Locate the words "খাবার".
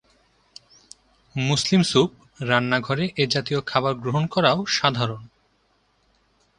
3.61-3.93